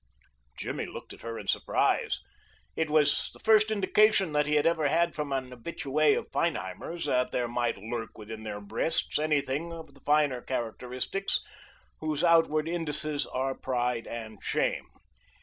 [0.57, 2.21] Jimmy looked at her in surprise.
[2.75, 7.05] It was the first indication that he had ever had from an habitue of Feinheimer's
[7.05, 11.39] that there might lurk within their breasts any of the finer characteristics
[11.99, 14.87] whose outward indices are pride and shame.